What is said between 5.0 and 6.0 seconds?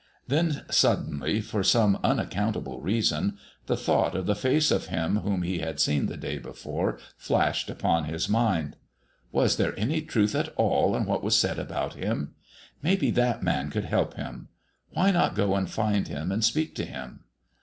whom he had